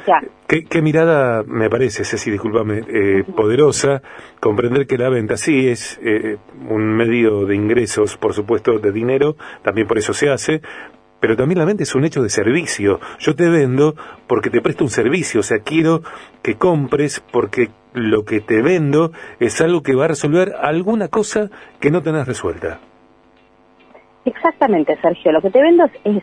¿Qué, 0.48 0.82
mirada 0.82 1.44
me 1.46 1.70
parece, 1.70 2.04
Ceci, 2.04 2.28
discúlpame, 2.28 2.82
eh, 2.88 3.22
poderosa, 3.22 4.02
comprender 4.40 4.88
que 4.88 4.98
la 4.98 5.08
venta 5.08 5.36
sí 5.36 5.68
es 5.68 5.96
eh, 6.02 6.38
un 6.68 6.96
medio 6.96 7.46
de 7.46 7.54
ingresos, 7.54 8.16
por 8.16 8.34
supuesto, 8.34 8.80
de 8.80 8.90
dinero, 8.90 9.36
también 9.62 9.86
por 9.86 9.96
eso 9.96 10.12
se 10.12 10.28
hace, 10.28 10.60
pero 11.20 11.36
también 11.36 11.60
la 11.60 11.66
venta 11.66 11.84
es 11.84 11.94
un 11.94 12.04
hecho 12.04 12.24
de 12.24 12.28
servicio. 12.28 12.98
Yo 13.20 13.36
te 13.36 13.48
vendo 13.48 13.94
porque 14.26 14.50
te 14.50 14.60
presto 14.60 14.82
un 14.82 14.90
servicio, 14.90 15.38
o 15.38 15.44
sea, 15.44 15.60
quiero 15.60 16.02
que 16.42 16.56
compres 16.56 17.22
porque 17.30 17.70
lo 17.94 18.24
que 18.24 18.40
te 18.40 18.60
vendo 18.60 19.12
es 19.38 19.60
algo 19.60 19.84
que 19.84 19.94
va 19.94 20.06
a 20.06 20.08
resolver 20.08 20.52
alguna 20.60 21.06
cosa 21.06 21.48
que 21.78 21.92
no 21.92 22.02
tenés 22.02 22.26
resuelta. 22.26 22.80
Exactamente, 24.24 24.98
Sergio. 25.00 25.32
Lo 25.32 25.40
que 25.40 25.50
te 25.50 25.62
vendo 25.62 25.84
es, 26.04 26.22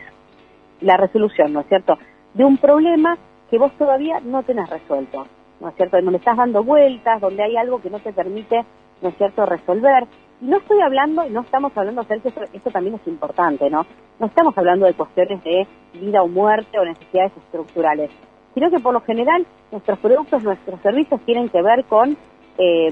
la 0.80 0.96
resolución, 0.96 1.52
¿no 1.52 1.60
es 1.60 1.66
cierto?, 1.66 1.98
de 2.34 2.44
un 2.44 2.58
problema 2.58 3.18
que 3.50 3.58
vos 3.58 3.72
todavía 3.72 4.20
no 4.20 4.42
tenés 4.42 4.68
resuelto, 4.70 5.26
¿no 5.60 5.68
es 5.68 5.74
cierto?, 5.74 5.96
donde 6.00 6.18
estás 6.18 6.36
dando 6.36 6.62
vueltas, 6.62 7.20
donde 7.20 7.42
hay 7.42 7.56
algo 7.56 7.80
que 7.80 7.90
no 7.90 7.98
te 7.98 8.12
permite, 8.12 8.64
¿no 9.02 9.08
es 9.08 9.16
cierto?, 9.16 9.44
resolver. 9.46 10.04
Y 10.40 10.44
no 10.44 10.58
estoy 10.58 10.80
hablando, 10.80 11.26
y 11.26 11.30
no 11.30 11.40
estamos 11.40 11.76
hablando, 11.76 12.04
Sergio, 12.04 12.30
esto, 12.52 12.70
también 12.70 12.94
es 12.94 13.06
importante, 13.08 13.68
¿no? 13.68 13.84
No 14.20 14.26
estamos 14.26 14.56
hablando 14.56 14.86
de 14.86 14.94
cuestiones 14.94 15.42
de 15.42 15.66
vida 15.94 16.22
o 16.22 16.28
muerte 16.28 16.78
o 16.78 16.84
necesidades 16.84 17.32
estructurales, 17.36 18.10
sino 18.54 18.70
que 18.70 18.78
por 18.78 18.92
lo 18.92 19.00
general 19.00 19.44
nuestros 19.72 19.98
productos, 19.98 20.42
nuestros 20.44 20.80
servicios 20.80 21.20
tienen 21.22 21.48
que 21.48 21.60
ver 21.60 21.84
con 21.86 22.16
eh, 22.58 22.88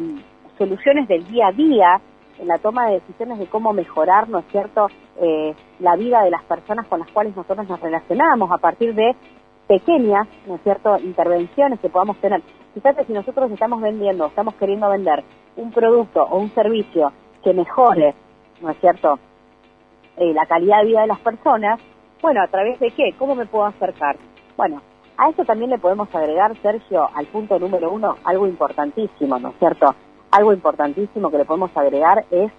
soluciones 0.58 1.06
del 1.06 1.25
día 1.28 1.48
a 1.48 1.52
día, 1.52 2.00
en 2.38 2.48
la 2.48 2.58
toma 2.58 2.86
de 2.86 3.00
decisiones 3.00 3.38
de 3.38 3.46
cómo 3.46 3.72
mejorar, 3.72 4.28
¿no 4.28 4.38
es 4.38 4.44
cierto?, 4.50 4.88
eh, 5.20 5.54
la 5.80 5.96
vida 5.96 6.22
de 6.22 6.30
las 6.30 6.42
personas 6.44 6.86
con 6.86 7.00
las 7.00 7.10
cuales 7.10 7.34
nosotros 7.36 7.68
nos 7.68 7.80
relacionamos 7.80 8.50
a 8.50 8.58
partir 8.58 8.94
de 8.94 9.14
pequeñas, 9.66 10.28
¿no 10.46 10.56
es 10.56 10.62
cierto?, 10.62 10.98
intervenciones 10.98 11.80
que 11.80 11.88
podamos 11.88 12.16
tener. 12.18 12.42
Fíjate, 12.74 13.04
si 13.04 13.12
nosotros 13.12 13.50
estamos 13.50 13.80
vendiendo, 13.80 14.26
estamos 14.26 14.54
queriendo 14.54 14.88
vender 14.90 15.24
un 15.56 15.72
producto 15.72 16.22
o 16.22 16.38
un 16.38 16.50
servicio 16.54 17.12
que 17.42 17.52
mejore, 17.54 18.14
¿no 18.60 18.70
es 18.70 18.78
cierto?, 18.80 19.18
eh, 20.16 20.32
la 20.32 20.46
calidad 20.46 20.80
de 20.80 20.86
vida 20.86 21.00
de 21.02 21.06
las 21.08 21.20
personas, 21.20 21.80
bueno, 22.22 22.42
¿a 22.42 22.48
través 22.48 22.80
de 22.80 22.90
qué? 22.90 23.14
¿Cómo 23.18 23.34
me 23.34 23.46
puedo 23.46 23.66
acercar? 23.66 24.16
Bueno, 24.56 24.80
a 25.18 25.28
eso 25.28 25.44
también 25.44 25.70
le 25.70 25.78
podemos 25.78 26.14
agregar, 26.14 26.56
Sergio, 26.62 27.08
al 27.14 27.26
punto 27.26 27.58
número 27.58 27.90
uno, 27.90 28.16
algo 28.24 28.46
importantísimo, 28.46 29.38
¿no 29.38 29.50
es 29.50 29.58
cierto? 29.58 29.94
Algo 30.36 30.52
importantísimo 30.52 31.30
que 31.30 31.38
le 31.38 31.46
podemos 31.46 31.74
agregar 31.74 32.24
es 32.30 32.52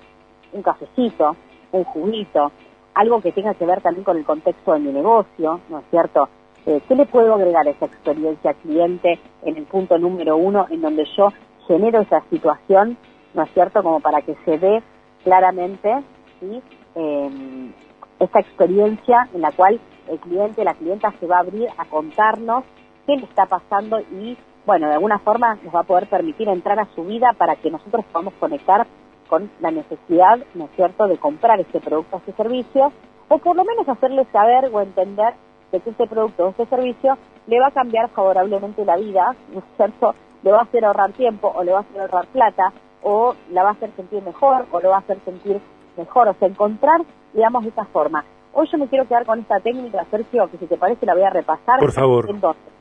un 0.51 0.63
cafecito, 0.63 1.35
un 1.71 1.83
juguito, 1.83 2.51
algo 2.95 3.21
que 3.21 3.31
tenga 3.31 3.53
que 3.53 3.67
ver 3.67 3.81
también 3.81 4.03
con 4.03 4.17
el 4.17 4.25
contexto 4.25 4.73
de 4.73 4.79
mi 4.79 4.91
negocio, 4.91 5.59
¿no 5.69 5.79
es 5.79 5.85
cierto? 5.91 6.27
Eh, 6.65 6.81
¿Qué 6.87 6.95
le 6.95 7.05
puedo 7.05 7.35
agregar 7.35 7.67
a 7.67 7.69
esa 7.69 7.85
experiencia 7.85 8.55
cliente 8.55 9.19
en 9.43 9.57
el 9.57 9.65
punto 9.65 9.99
número 9.99 10.37
uno, 10.37 10.65
en 10.71 10.81
donde 10.81 11.05
yo 11.15 11.31
genero 11.67 12.01
esa 12.01 12.23
situación, 12.31 12.97
¿no 13.35 13.43
es 13.43 13.51
cierto?, 13.53 13.83
como 13.83 13.99
para 13.99 14.21
que 14.23 14.35
se 14.43 14.57
dé 14.57 14.81
claramente 15.23 16.03
¿sí? 16.39 16.61
Em, 16.95 17.71
esta 18.19 18.39
experiencia 18.39 19.29
en 19.35 19.41
la 19.41 19.51
cual 19.51 19.79
el 20.09 20.19
cliente, 20.19 20.63
la 20.63 20.73
clienta 20.73 21.13
se 21.19 21.27
va 21.27 21.37
a 21.37 21.41
abrir 21.41 21.69
a 21.77 21.85
contarnos 21.85 22.63
qué 23.05 23.17
le 23.17 23.25
está 23.25 23.45
pasando 23.45 23.99
y 23.99 24.35
bueno, 24.67 24.89
de 24.89 24.95
alguna 24.95 25.17
forma 25.19 25.57
nos 25.63 25.73
va 25.73 25.79
a 25.79 25.83
poder 25.83 26.07
permitir 26.07 26.49
entrar 26.49 26.77
a 26.77 26.93
su 26.93 27.05
vida 27.05 27.31
para 27.37 27.55
que 27.55 27.71
nosotros 27.71 28.03
podamos 28.11 28.33
conectar 28.33 28.85
con 29.29 29.49
la 29.61 29.71
necesidad, 29.71 30.39
¿no 30.55 30.65
es 30.65 30.71
cierto?, 30.75 31.07
de 31.07 31.17
comprar 31.17 31.57
este 31.61 31.79
producto 31.79 32.17
o 32.17 32.19
este 32.19 32.33
servicio, 32.33 32.91
o 33.29 33.37
por 33.37 33.55
lo 33.55 33.63
menos 33.63 33.87
hacerle 33.87 34.25
saber 34.25 34.69
o 34.73 34.81
entender 34.81 35.35
de 35.71 35.79
que 35.79 35.89
este 35.89 36.05
producto 36.05 36.45
o 36.45 36.49
este 36.49 36.65
servicio 36.65 37.17
le 37.47 37.61
va 37.61 37.67
a 37.67 37.71
cambiar 37.71 38.09
favorablemente 38.09 38.83
la 38.83 38.97
vida, 38.97 39.35
¿no 39.53 39.59
es 39.59 39.65
cierto?, 39.77 40.13
le 40.43 40.51
va 40.51 40.59
a 40.59 40.63
hacer 40.63 40.83
ahorrar 40.83 41.13
tiempo 41.13 41.51
o 41.55 41.63
le 41.63 41.71
va 41.71 41.79
a 41.79 41.81
hacer 41.81 42.01
ahorrar 42.01 42.27
plata, 42.27 42.73
o 43.03 43.35
la 43.51 43.63
va 43.63 43.69
a 43.69 43.71
hacer 43.71 43.91
sentir 43.95 44.21
mejor 44.21 44.65
o 44.71 44.81
le 44.81 44.89
va 44.89 44.97
a 44.97 44.99
hacer 44.99 45.17
sentir 45.23 45.61
mejor, 45.95 46.27
o 46.27 46.33
sea, 46.33 46.47
encontrar, 46.49 47.01
digamos, 47.33 47.65
esta 47.65 47.85
forma. 47.85 48.25
Hoy 48.51 48.67
yo 48.69 48.77
me 48.77 48.87
quiero 48.87 49.07
quedar 49.07 49.25
con 49.25 49.39
esta 49.39 49.61
técnica, 49.61 50.05
Sergio, 50.11 50.49
que 50.51 50.57
si 50.57 50.65
te 50.65 50.77
parece 50.77 51.05
la 51.05 51.13
voy 51.13 51.23
a 51.23 51.29
repasar. 51.29 51.79
Por 51.79 51.93
favor. 51.93 52.29
Entonces, 52.29 52.76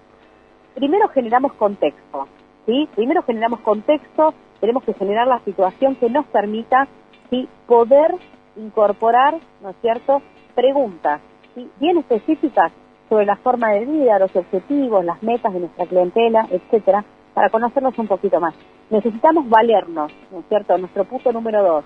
primero 0.77 1.09
generamos 1.09 1.55
contexto, 1.55 2.29
¿sí? 2.67 2.89
Primero 2.95 3.23
generamos 3.23 3.61
contexto, 3.61 4.35
tenemos 4.61 4.85
que 4.85 4.93
generar 4.95 5.27
la 5.27 5.41
situación 5.41 5.97
que 5.97 6.09
nos 6.11 6.27
permita, 6.27 6.87
¿sí? 7.31 7.49
Poder 7.67 8.15
incorporar, 8.57 9.39
¿no 9.63 9.71
es 9.71 9.77
cierto?, 9.81 10.23
preguntas, 10.55 11.21
¿sí? 11.55 11.69
Bien 11.81 11.99
específicas 11.99 12.73
sobre 13.09 13.25
la 13.25 13.37
forma 13.37 13.71
de 13.71 13.87
vida, 13.87 14.19
los 14.19 14.35
objetivos, 14.37 15.05
las 15.05 15.23
metas 15.23 15.53
de 15.55 15.61
nuestra 15.61 15.87
clientela, 15.87 16.47
etcétera, 16.51 17.05
para 17.35 17.49
conocernos 17.51 17.99
un 17.99 18.07
poquito 18.07 18.39
más. 18.39 18.55
Necesitamos 18.91 19.49
valernos, 19.49 20.13
¿no 20.31 20.41
es 20.41 20.47
cierto?, 20.49 20.77
nuestro 20.77 21.05
punto 21.05 21.33
número 21.33 21.63
dos 21.63 21.85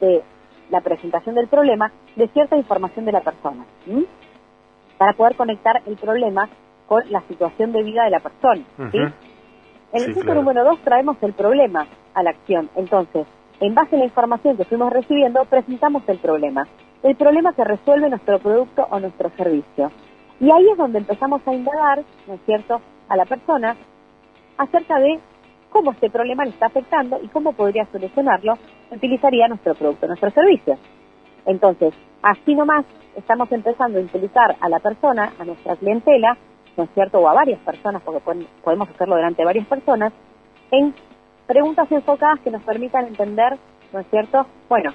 de 0.00 0.22
la 0.70 0.80
presentación 0.80 1.34
del 1.34 1.48
problema, 1.48 1.92
de 2.16 2.28
cierta 2.28 2.56
información 2.56 3.04
de 3.04 3.12
la 3.12 3.20
persona, 3.20 3.66
para 4.96 5.12
poder 5.12 5.36
conectar 5.36 5.82
el 5.86 5.96
problema 5.96 6.48
con 6.90 7.08
la 7.08 7.20
situación 7.28 7.70
de 7.70 7.84
vida 7.84 8.02
de 8.02 8.10
la 8.10 8.18
persona. 8.18 8.64
¿sí? 8.90 8.98
En 9.92 10.02
el 10.02 10.12
punto 10.12 10.34
número 10.34 10.64
dos 10.64 10.80
traemos 10.80 11.16
el 11.22 11.34
problema 11.34 11.86
a 12.14 12.22
la 12.24 12.30
acción. 12.30 12.68
Entonces, 12.74 13.28
en 13.60 13.76
base 13.76 13.94
a 13.94 14.00
la 14.00 14.06
información 14.06 14.56
que 14.56 14.64
fuimos 14.64 14.92
recibiendo, 14.92 15.44
presentamos 15.44 16.02
el 16.08 16.18
problema. 16.18 16.66
El 17.04 17.14
problema 17.14 17.52
que 17.52 17.62
resuelve 17.62 18.10
nuestro 18.10 18.40
producto 18.40 18.88
o 18.90 18.98
nuestro 18.98 19.30
servicio. 19.36 19.92
Y 20.40 20.50
ahí 20.50 20.68
es 20.68 20.76
donde 20.76 20.98
empezamos 20.98 21.46
a 21.46 21.54
indagar, 21.54 22.02
¿no 22.26 22.34
es 22.34 22.40
cierto?, 22.44 22.80
a 23.08 23.16
la 23.16 23.24
persona 23.24 23.76
acerca 24.58 24.98
de 24.98 25.20
cómo 25.70 25.92
este 25.92 26.10
problema 26.10 26.44
le 26.44 26.50
está 26.50 26.66
afectando 26.66 27.20
y 27.22 27.28
cómo 27.28 27.52
podría 27.52 27.86
solucionarlo, 27.92 28.58
utilizaría 28.90 29.46
nuestro 29.46 29.76
producto, 29.76 30.08
nuestro 30.08 30.30
servicio. 30.30 30.76
Entonces, 31.46 31.94
así 32.20 32.56
nomás 32.56 32.84
estamos 33.14 33.50
empezando 33.52 34.00
a 34.00 34.02
utilizar 34.02 34.56
a 34.60 34.68
la 34.68 34.80
persona, 34.80 35.32
a 35.38 35.44
nuestra 35.44 35.76
clientela, 35.76 36.36
¿no 36.76 36.84
es 36.84 36.90
cierto?, 36.94 37.18
o 37.18 37.28
a 37.28 37.34
varias 37.34 37.60
personas, 37.60 38.02
porque 38.02 38.20
podemos 38.62 38.88
hacerlo 38.88 39.16
delante 39.16 39.42
de 39.42 39.46
varias 39.46 39.66
personas, 39.66 40.12
en 40.70 40.94
preguntas 41.46 41.90
enfocadas 41.90 42.40
que 42.40 42.50
nos 42.50 42.62
permitan 42.62 43.06
entender, 43.06 43.58
¿no 43.92 44.00
es 44.00 44.06
cierto?, 44.10 44.46
bueno, 44.68 44.92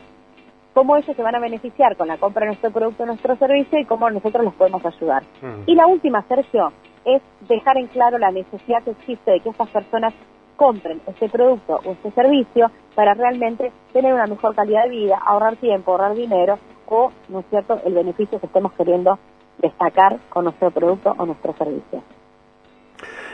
cómo 0.73 0.97
ellos 0.97 1.15
se 1.15 1.23
van 1.23 1.35
a 1.35 1.39
beneficiar 1.39 1.95
con 1.95 2.09
la 2.09 2.17
compra 2.17 2.41
de 2.41 2.47
nuestro 2.47 2.71
producto, 2.71 3.05
nuestro 3.05 3.35
servicio 3.37 3.79
y 3.79 3.85
cómo 3.85 4.09
nosotros 4.09 4.43
los 4.43 4.53
podemos 4.55 4.85
ayudar. 4.85 5.23
Mm. 5.41 5.63
Y 5.67 5.75
la 5.75 5.87
última, 5.87 6.21
Sergio, 6.27 6.71
es 7.05 7.21
dejar 7.47 7.77
en 7.77 7.87
claro 7.87 8.17
la 8.17 8.31
necesidad 8.31 8.83
que 8.83 8.91
existe 8.91 9.31
de 9.31 9.39
que 9.39 9.49
estas 9.49 9.69
personas 9.69 10.13
compren 10.57 11.01
este 11.07 11.29
producto 11.29 11.79
o 11.85 11.91
este 11.91 12.11
servicio 12.11 12.71
para 12.93 13.13
realmente 13.13 13.71
tener 13.93 14.13
una 14.13 14.25
mejor 14.25 14.55
calidad 14.55 14.83
de 14.83 14.89
vida, 14.89 15.17
ahorrar 15.25 15.55
tiempo, 15.57 15.91
ahorrar 15.91 16.15
dinero 16.15 16.59
o, 16.87 17.11
¿no 17.29 17.39
es 17.39 17.45
cierto?, 17.49 17.79
el 17.85 17.93
beneficio 17.93 18.39
que 18.39 18.45
estemos 18.45 18.73
queriendo 18.73 19.17
destacar 19.57 20.19
con 20.29 20.45
nuestro 20.45 20.71
producto 20.71 21.13
o 21.17 21.25
nuestro 21.25 21.55
servicio. 21.57 22.03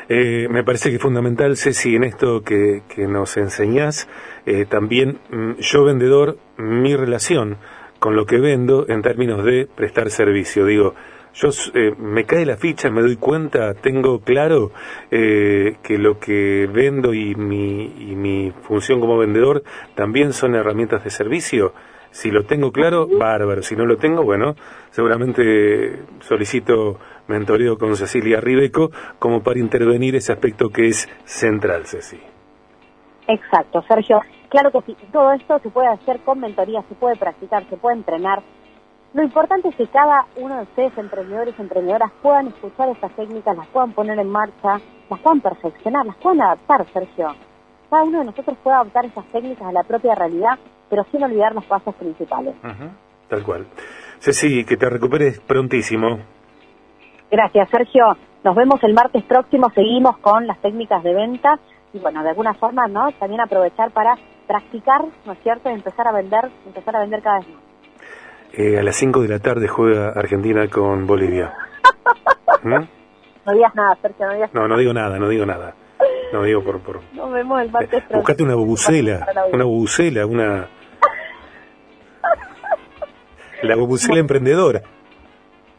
Eh, 0.10 0.48
me 0.50 0.64
parece 0.64 0.90
que 0.90 0.96
es 0.96 1.02
fundamental, 1.02 1.56
Ceci, 1.56 1.96
en 1.96 2.04
esto 2.04 2.42
que, 2.44 2.84
nos 3.08 3.38
enseñás, 3.38 4.10
eh, 4.46 4.66
también 4.66 5.20
mm, 5.30 5.54
yo 5.60 5.86
vendedor, 5.86 6.38
mi 6.58 6.96
relación 6.96 7.58
con 8.00 8.16
lo 8.16 8.26
que 8.26 8.40
vendo 8.40 8.86
en 8.90 9.04
términos 9.04 9.46
de 9.46 9.68
prestar 9.74 10.10
servicio. 10.10 10.66
Digo, 10.66 10.96
yo 11.34 11.50
eh, 11.74 11.94
me 11.98 12.26
cae 12.26 12.46
la 12.46 12.58
ficha, 12.58 12.90
me 12.90 13.02
doy 13.02 13.16
cuenta, 13.16 13.74
tengo 13.74 14.20
claro 14.20 14.72
eh, 15.12 15.78
que 15.82 15.98
lo 15.98 16.20
que 16.20 16.68
vendo 16.72 17.14
y 17.14 17.36
mi, 17.36 17.86
y 17.86 18.16
mi 18.16 18.52
función 18.64 19.00
como 19.00 19.18
vendedor 19.18 19.64
también 19.96 20.34
son 20.34 20.56
herramientas 20.56 21.04
de 21.04 21.10
servicio. 21.10 21.74
Si 22.12 22.30
lo 22.30 22.44
tengo 22.44 22.72
claro, 22.72 23.08
bárbaro. 23.08 23.64
Si 23.64 23.76
no 23.76 23.86
lo 23.86 23.98
tengo, 23.98 24.24
bueno, 24.24 24.56
seguramente 24.92 26.04
solicito 26.20 27.00
mentoreo 27.28 27.78
con 27.78 27.96
Cecilia 27.96 28.40
Ribeco 28.40 28.92
como 29.18 29.42
para 29.42 29.60
intervenir 29.60 30.16
ese 30.16 30.34
aspecto 30.34 30.70
que 30.70 30.88
es 30.88 31.10
central, 31.26 31.86
Ceci. 31.86 32.20
Exacto, 33.28 33.82
Sergio. 33.88 34.22
Claro 34.50 34.72
que 34.72 34.82
sí. 34.82 34.98
Todo 35.12 35.32
esto 35.32 35.60
se 35.60 35.70
puede 35.70 35.88
hacer 35.88 36.20
con 36.22 36.40
mentoría, 36.40 36.84
se 36.90 36.96
puede 36.96 37.16
practicar, 37.16 37.68
se 37.70 37.78
puede 37.78 37.98
entrenar 37.98 38.44
lo 39.14 39.24
importante 39.24 39.68
es 39.68 39.76
que 39.76 39.88
cada 39.88 40.26
uno 40.38 40.56
de 40.56 40.64
ustedes, 40.64 40.98
emprendedores 40.98 41.54
y 41.58 41.62
emprendedoras, 41.62 42.12
puedan 42.22 42.48
escuchar 42.48 42.88
estas 42.88 43.12
técnicas, 43.18 43.58
las 43.58 43.68
puedan 43.68 43.92
poner 43.92 44.18
en 44.18 44.30
marcha, 44.30 44.80
las 45.10 45.20
puedan 45.20 45.42
perfeccionar, 45.42 46.06
las 46.06 46.16
puedan 46.16 46.42
adaptar, 46.42 46.86
Sergio. 46.94 47.36
Cada 47.92 48.04
uno 48.04 48.20
de 48.20 48.26
nosotros 48.26 48.58
puede 48.64 48.78
adaptar 48.78 49.06
esas 49.06 49.26
técnicas 49.34 49.68
a 49.68 49.74
la 49.74 49.84
propia 49.84 50.16
realidad, 50.16 50.58
pero 50.90 51.04
sin 51.12 51.22
olvidar 51.26 51.54
los 51.54 51.66
pasos 51.66 51.94
principales. 51.96 52.56
tal 53.28 53.44
cual. 53.44 53.68
Ceci, 54.20 54.64
que 54.64 54.78
te 54.78 54.90
recuperes 54.90 55.42
prontísimo. 55.42 56.20
Gracias, 57.30 57.70
Sergio. 57.70 58.16
Nos 58.46 58.56
vemos 58.56 58.82
el 58.84 58.94
martes 58.94 59.24
próximo. 59.24 59.70
Seguimos 59.76 60.18
con 60.20 60.48
las 60.48 60.58
técnicas 60.62 61.04
de 61.04 61.14
venta 61.14 61.60
y, 61.92 62.00
bueno, 62.00 62.24
de 62.24 62.30
alguna 62.30 62.54
forma, 62.54 62.88
¿no? 62.88 63.12
También 63.20 63.42
aprovechar 63.42 63.92
para 63.92 64.16
practicar, 64.48 65.04
¿no 65.26 65.34
es 65.34 65.40
cierto? 65.44 65.70
Y 65.70 65.74
empezar 65.74 66.08
a 66.08 66.14
vender, 66.14 66.50
empezar 66.66 66.96
a 66.96 67.02
vender 67.02 67.22
cada 67.22 67.40
vez 67.40 67.50
más. 67.50 67.64
Eh, 68.54 68.80
a 68.80 68.84
las 68.84 68.96
5 68.96 69.22
de 69.22 69.28
la 69.28 69.40
tarde 69.40 69.68
juega 69.68 70.14
Argentina 70.16 70.66
con 70.70 71.06
Bolivia. 71.06 71.54
¿Mm? 72.64 72.88
No 73.46 73.54
digas 73.54 73.76
nada, 73.76 73.98
Sergio, 74.02 74.28
no 74.28 74.34
digas 74.34 74.54
No, 74.54 74.68
no 74.70 74.78
digo 74.78 74.94
nada, 74.94 75.20
no 75.20 75.28
digo 75.28 75.46
nada. 75.46 75.74
No 76.32 76.44
digo 76.44 76.64
por... 76.64 76.80
por... 76.80 77.02
Nos 77.14 77.32
vemos 77.32 77.62
el 77.62 77.72
martes. 77.72 78.04
Buscate 78.10 78.44
una 78.44 78.56
bubucela, 78.56 79.28
una 79.52 79.64
bubucela, 79.64 80.26
una... 80.26 80.68
La 83.64 83.76
bubucela 83.76 84.20
emprendedora. 84.20 84.82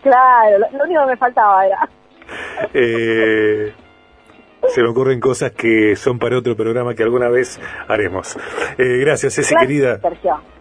Claro, 0.02 0.58
lo, 0.58 0.84
único 0.84 1.00
que 1.00 1.06
me 1.06 1.16
faltaba 1.16 1.66
era... 1.66 1.88
Eh, 2.72 3.72
se 4.68 4.82
me 4.82 4.88
ocurren 4.88 5.20
cosas 5.20 5.52
que 5.52 5.96
son 5.96 6.18
para 6.18 6.38
otro 6.38 6.56
programa 6.56 6.94
que 6.94 7.02
alguna 7.02 7.28
vez 7.28 7.60
haremos. 7.88 8.36
Eh, 8.78 8.98
gracias, 8.98 9.34
Ceci, 9.34 9.54
querida. 9.56 10.00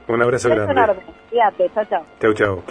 Un 0.08 0.22
abrazo 0.22 0.50
grande. 0.50 0.74
Cuídate, 1.30 1.70
chao, 1.74 1.86
chao. 1.86 2.06
Chao, 2.20 2.34
chao. 2.34 2.64